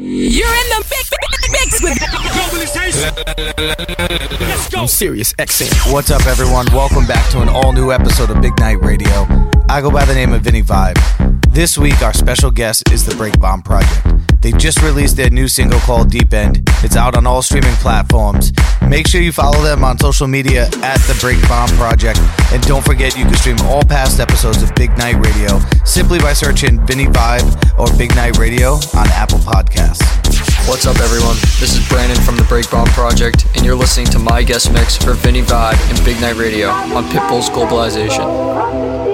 [0.00, 1.10] You're in the mix,
[1.50, 1.98] mix with
[4.40, 4.86] Let's go.
[4.86, 5.92] Sirius XM.
[5.92, 6.66] What's up, everyone?
[6.72, 9.26] Welcome back to an all new episode of Big Night Radio.
[9.68, 11.37] I go by the name of Vinny Vibe.
[11.58, 14.06] This week, our special guest is the Break Bomb Project.
[14.42, 16.62] They just released their new single called Deep End.
[16.84, 18.52] It's out on all streaming platforms.
[18.86, 22.20] Make sure you follow them on social media at the Break Bomb Project.
[22.52, 26.32] And don't forget, you can stream all past episodes of Big Night Radio simply by
[26.32, 30.06] searching Vinny Vibe or Big Night Radio on Apple Podcasts.
[30.68, 31.34] What's up, everyone?
[31.58, 34.96] This is Brandon from the Break Bomb Project, and you're listening to my guest mix
[34.96, 39.08] for Vinny Vibe and Big Night Radio on Pitbull's Globalization.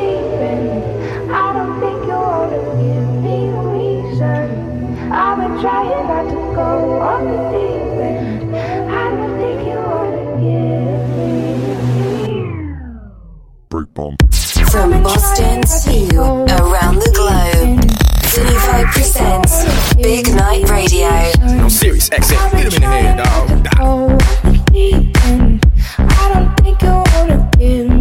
[5.64, 8.54] Trying not to go off the deep end.
[8.54, 11.32] I don't think you wanna give me.
[13.70, 14.16] Break bomb.
[14.70, 15.90] From Boston to
[16.60, 17.80] around the globe,
[18.34, 19.54] Vinny Vibe presents
[19.94, 21.08] Big Night Radio.
[21.64, 22.50] On Sirius XM.
[22.52, 23.48] Get him in the head, dog.
[23.78, 25.64] Go off the deep end.
[25.96, 27.93] I don't think you wanna give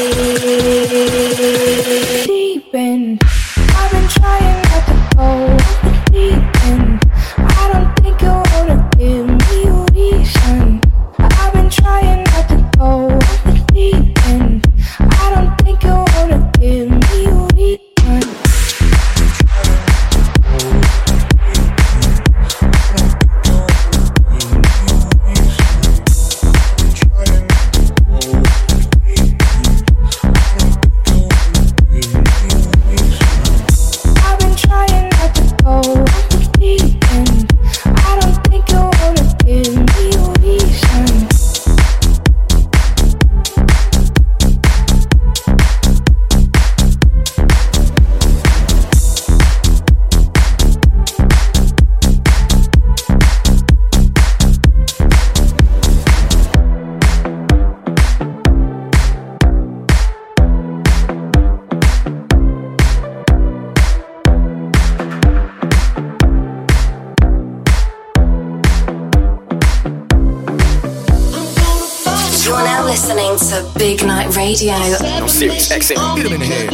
[0.00, 0.29] Thank you.
[75.70, 75.98] Exit.
[75.98, 76.69] Him in the head.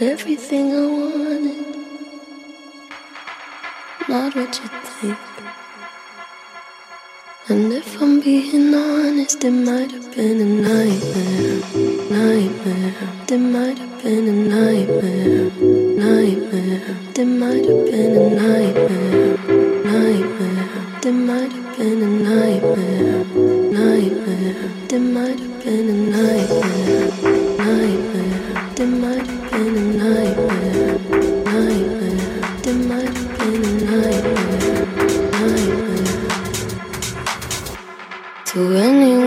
[0.00, 1.76] Got everything I wanted.
[4.08, 5.18] Not what you think.
[7.48, 11.60] And if I'm being honest, it might have been a nightmare.
[12.18, 12.94] Nightmare.
[13.28, 15.50] It might have been a nightmare.
[16.06, 16.96] Nightmare.
[17.18, 19.36] It might have been a nightmare.
[19.84, 20.96] Nightmare.
[21.04, 23.24] It might have been a nightmare.
[23.78, 24.70] Nightmare.
[24.94, 27.10] It might have been a nightmare.
[27.58, 28.40] Nightmare.
[28.80, 29.29] It might
[38.52, 39.19] to anyone.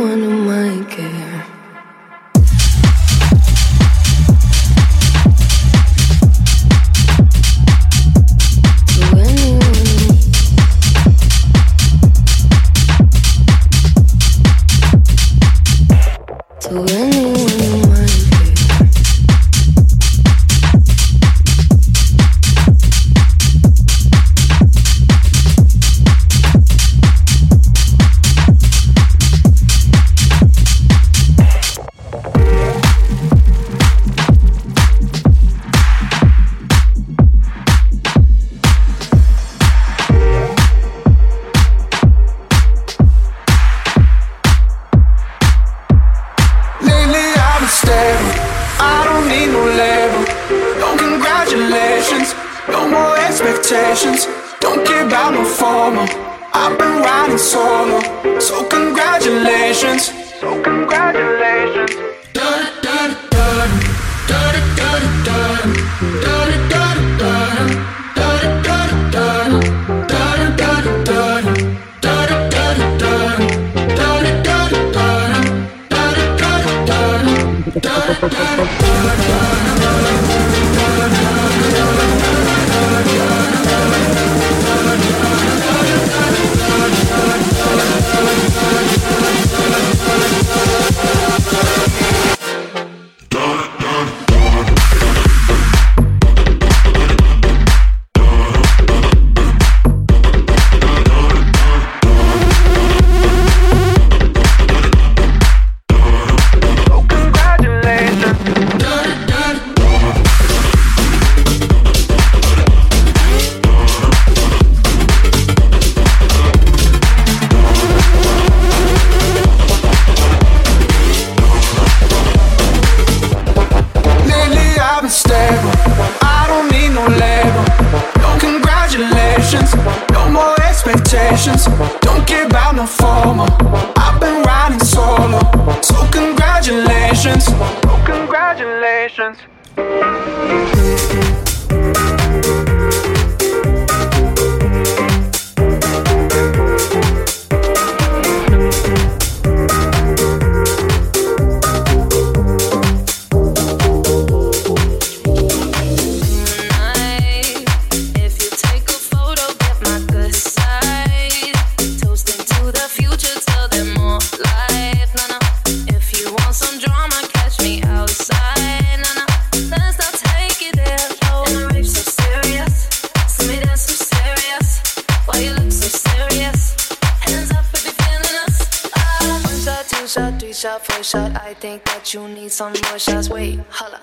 [182.54, 183.30] some more shots.
[183.30, 184.00] Wait, holla.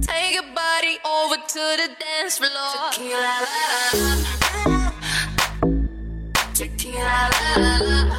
[0.00, 2.90] Take your body over to the dance floor.
[2.92, 3.60] Tequila la
[4.00, 4.12] la.
[6.54, 8.18] Tequila la la la.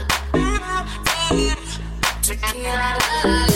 [2.22, 3.55] Tequila la la la.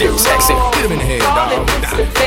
[0.00, 0.72] Sirius XM.
[0.72, 2.14] Get him in the head, dog.
[2.14, 2.19] Nah.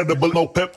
[0.00, 0.69] incredible, no pep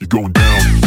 [0.00, 0.83] You're going down.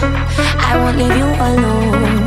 [0.00, 2.17] I won't leave you alone.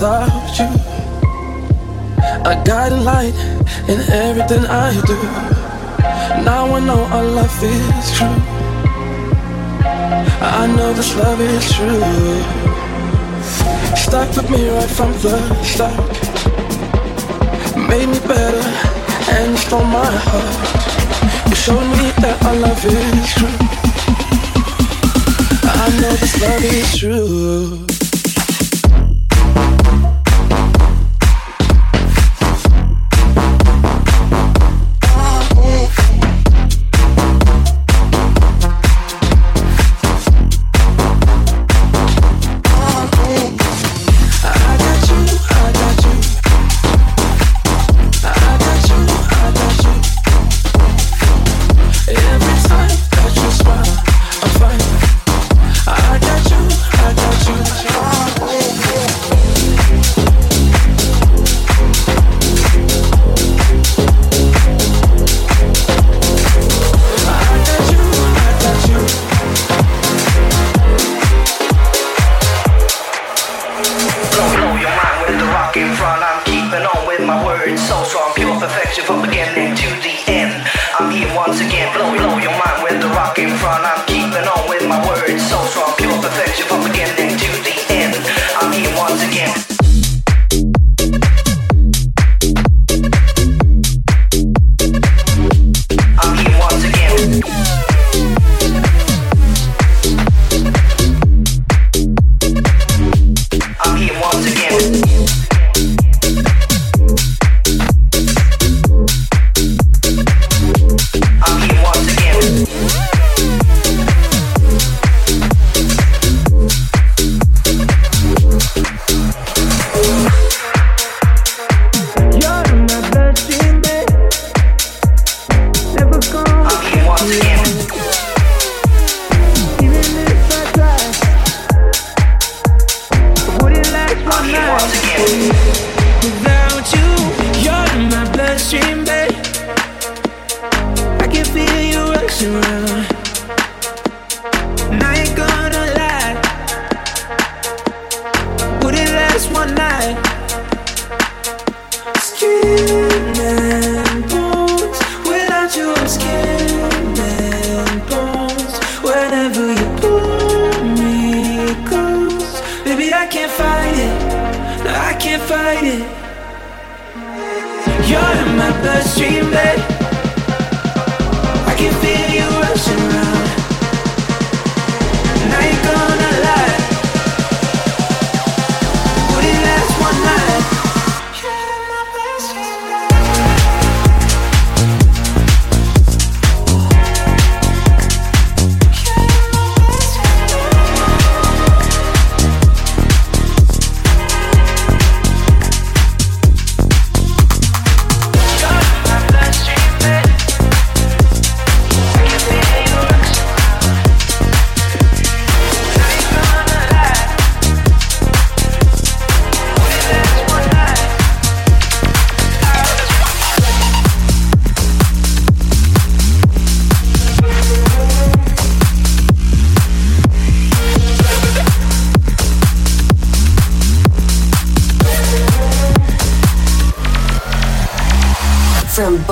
[0.00, 0.68] without you.
[2.44, 3.34] I got light
[3.88, 5.16] in everything I do.
[6.44, 8.40] Now I know our love is true.
[10.60, 12.42] I know this love is true.
[13.96, 15.96] Stuck with me right from the start.
[17.88, 18.64] Made me better
[19.36, 21.48] and stole my heart.
[21.48, 23.58] You showed me that our love is true.
[25.82, 27.95] I know this love is true.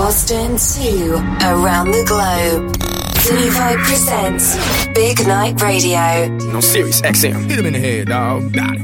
[0.04, 1.14] Boston to
[1.48, 2.76] around the globe.
[3.24, 4.54] Vinny Vibe presents
[4.92, 6.28] Big Night Radio.
[6.52, 7.48] No Sirius XM.
[7.48, 8.52] Hit him in the head, dog.
[8.52, 8.82] Got it.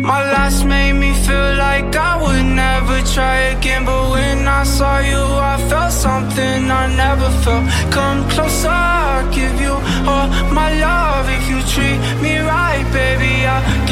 [0.00, 3.84] My last made me feel like I would never try again.
[3.84, 7.68] But when I saw you, I felt something I never felt.
[7.92, 9.74] Come closer, I'll give you
[10.08, 10.28] all
[10.60, 11.28] my love.
[11.28, 13.85] If you treat me right, baby, I'll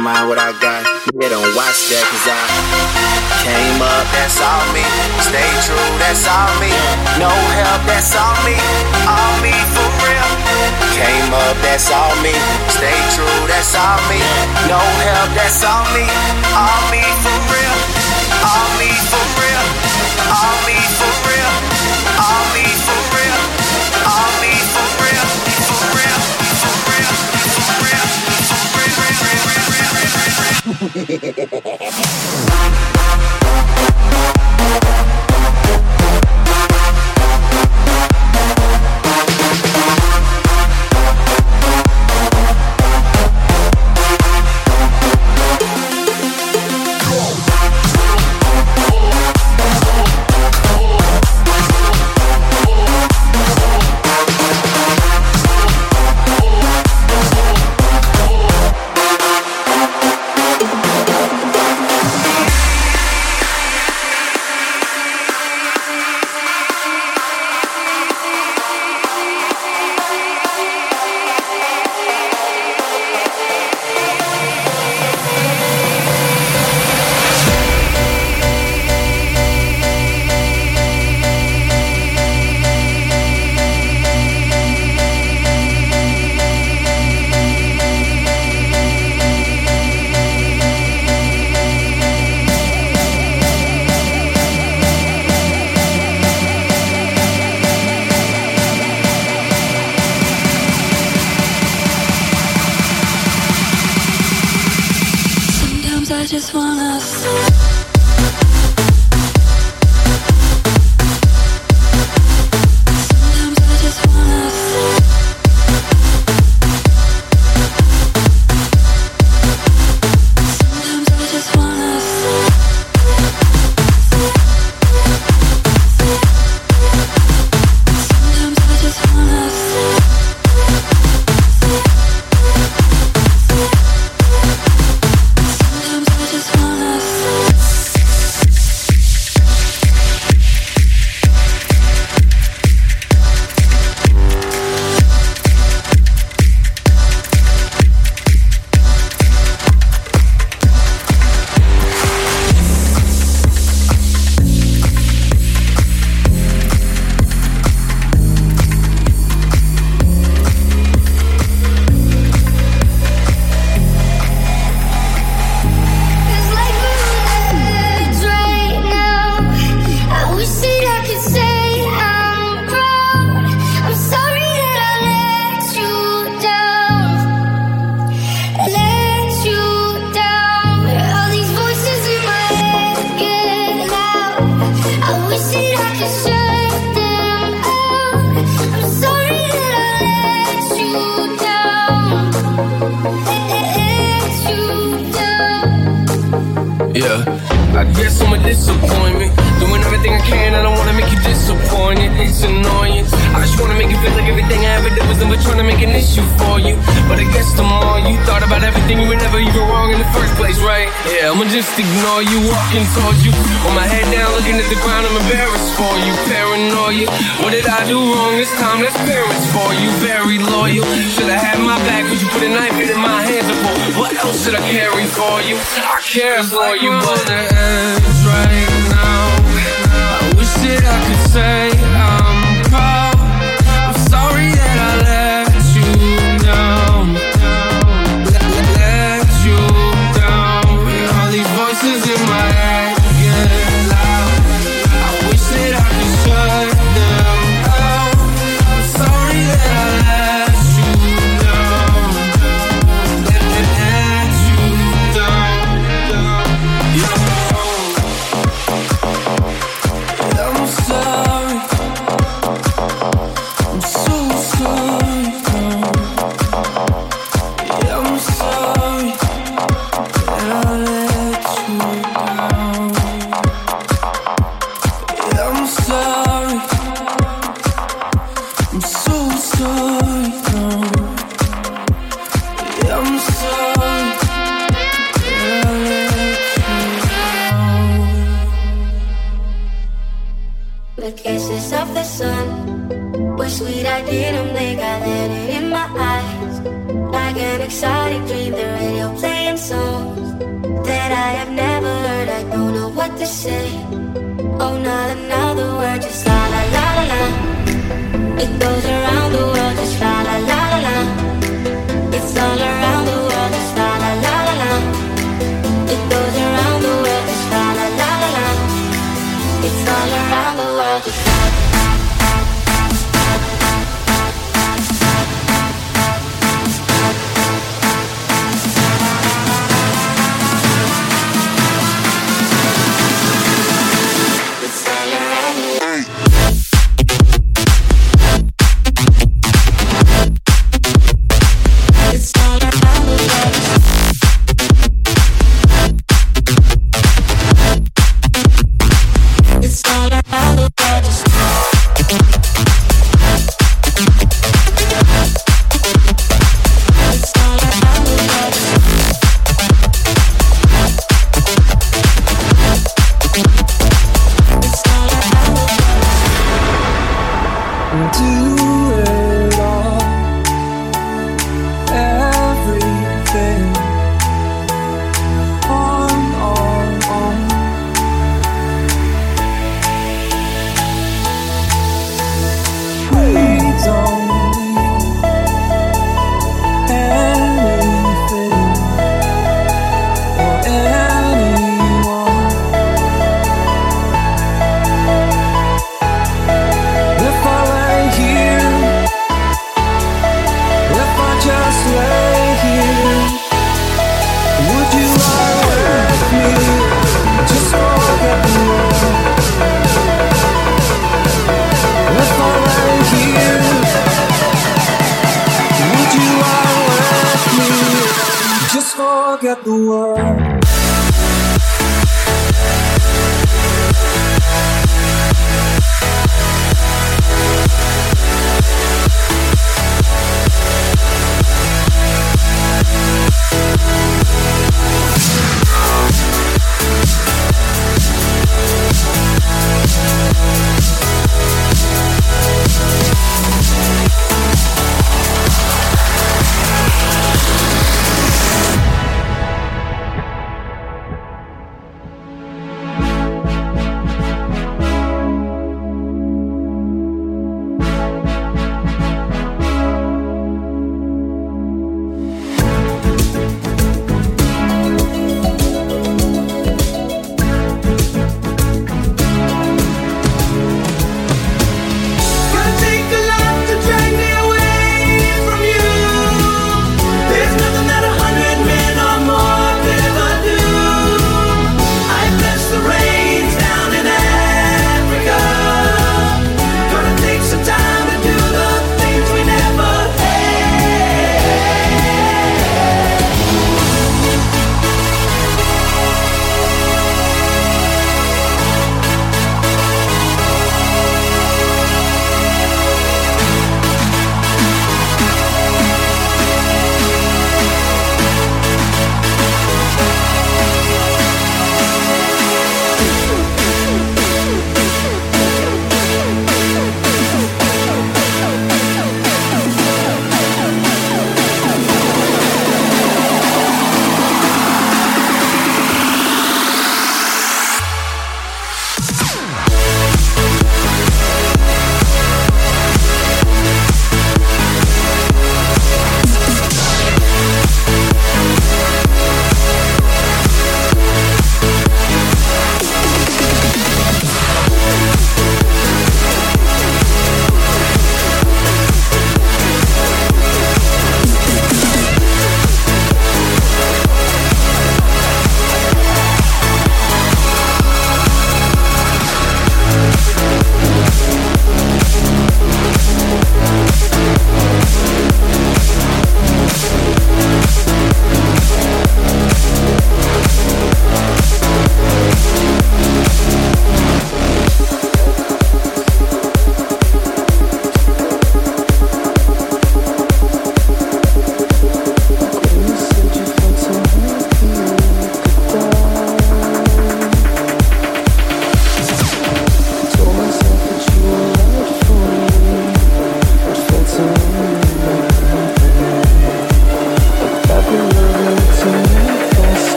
[0.00, 0.82] mind what I got.
[1.12, 2.40] Nigga, don't watch that, cause I
[3.44, 4.84] came up, that's all me.
[5.20, 6.72] Stay true, that's all me.
[7.20, 8.56] No help, that's all me.
[9.04, 10.30] All me for real.
[10.96, 12.32] Came up, that's all me.
[12.72, 14.20] Stay true, that's all me.
[14.64, 16.08] No help, that's all me.
[16.56, 17.76] All me for real.
[18.40, 19.64] All me for real.
[20.32, 21.79] All me for real.
[30.92, 32.89] Ha ha ha ha ha!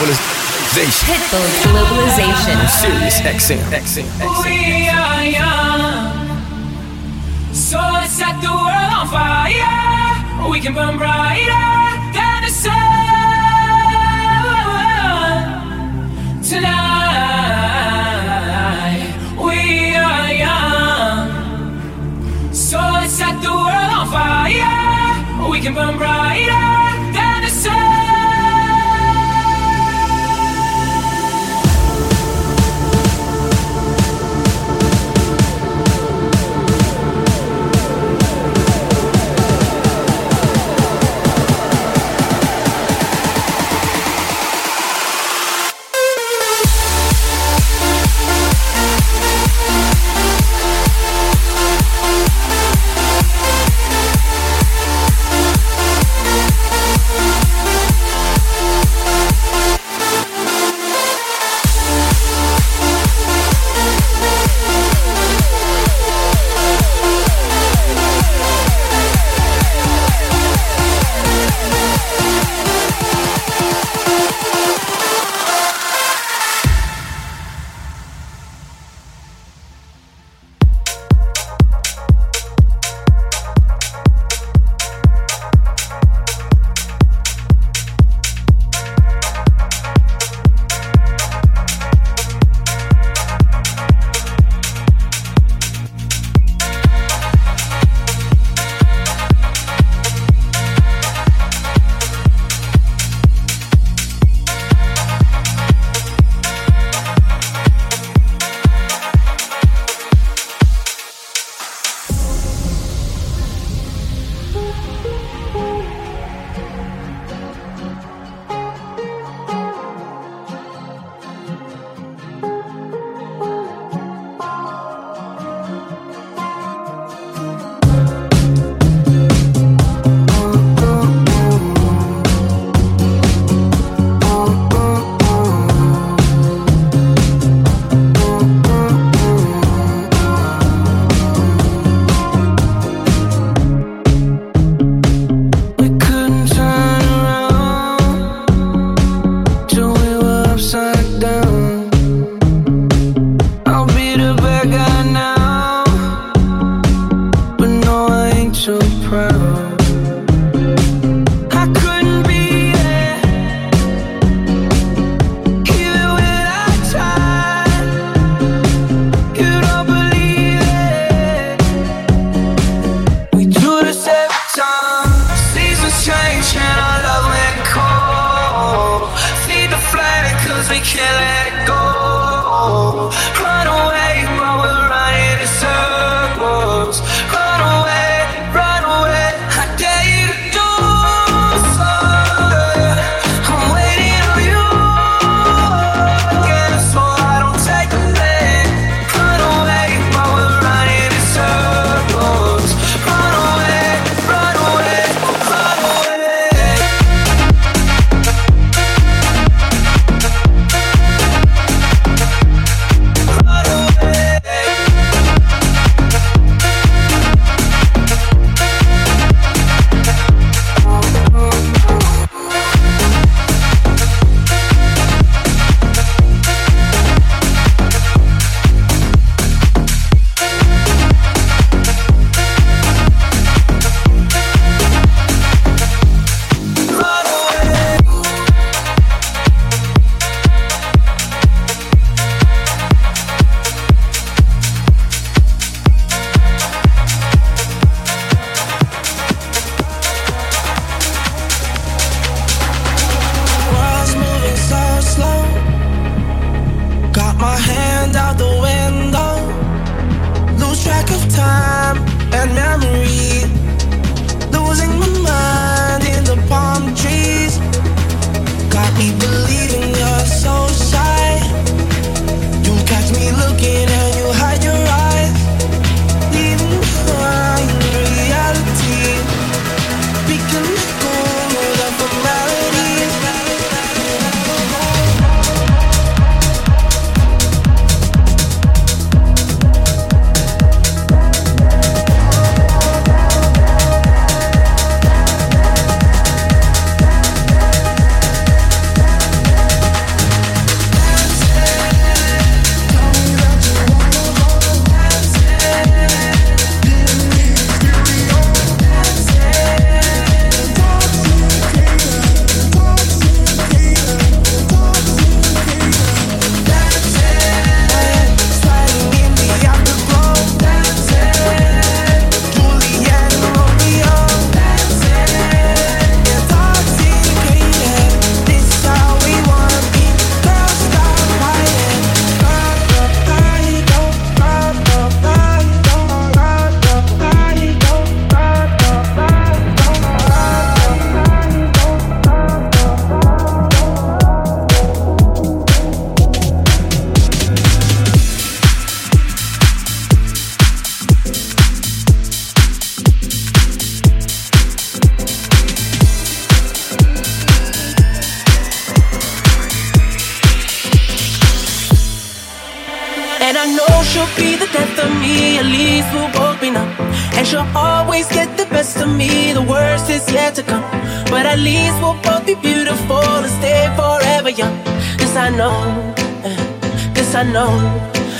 [0.00, 1.12] Globalization.
[1.12, 2.56] Pitbull Globalization.
[2.80, 3.60] Sirius XM.
[3.68, 4.08] XM.
[4.08, 4.44] XM.
[4.44, 6.08] We are young.
[7.52, 10.48] So let's set the world on fire.
[10.50, 11.52] We can burn brighter
[12.14, 12.80] than the sun.
[16.48, 17.60] Tonight.
[19.36, 21.28] We are young.
[22.54, 25.50] So let's set the world on fire.
[25.50, 26.89] We can burn brighter.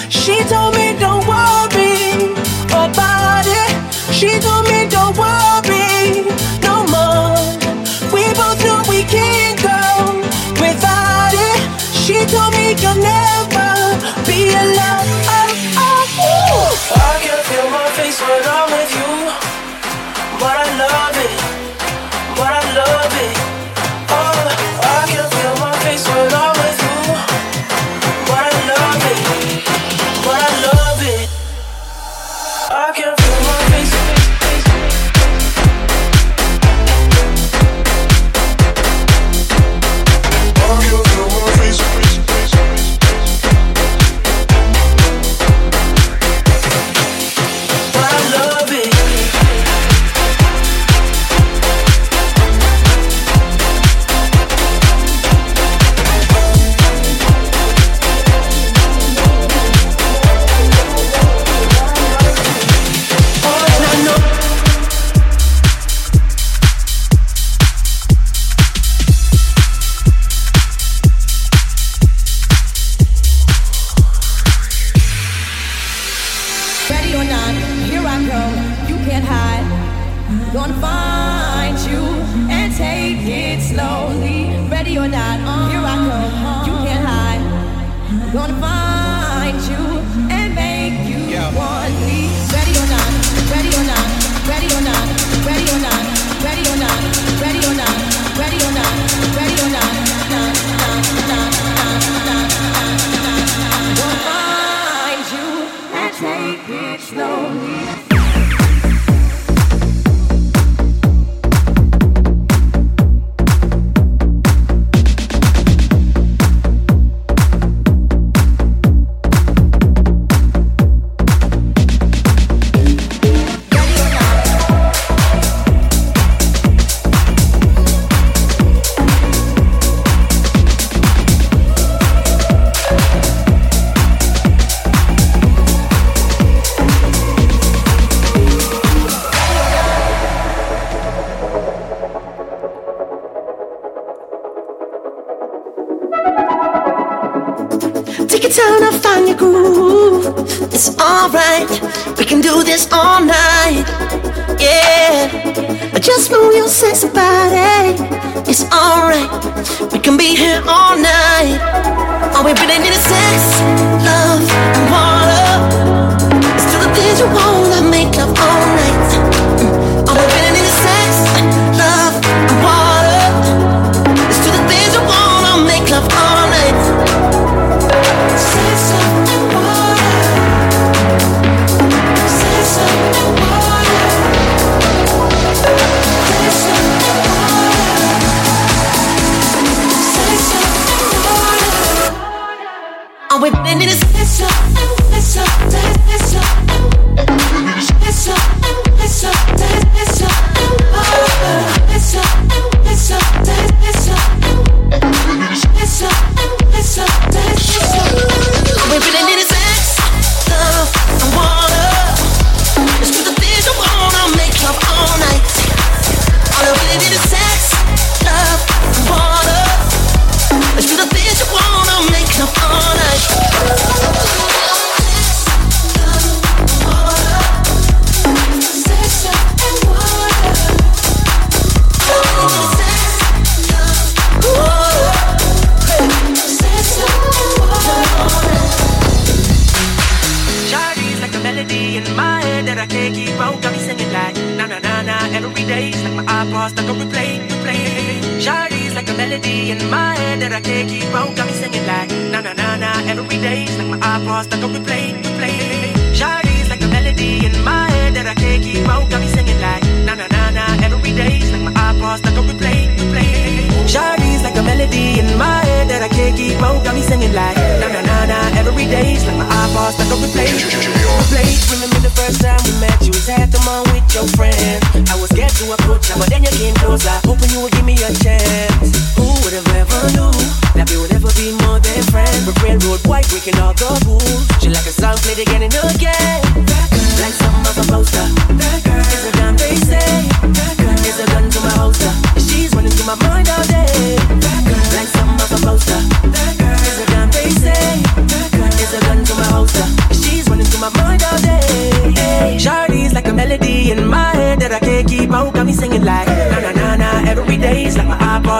[0.08, 1.19] She told me don't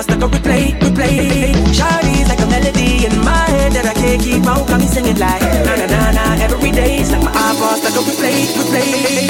[0.01, 1.53] fast like a replay, replay.
[1.74, 4.66] Shawty's like a melody in my head that I can't keep out.
[4.68, 6.98] Got me singing like na na na na every day.
[6.98, 9.30] It's like my eyeballs like a replay, replay.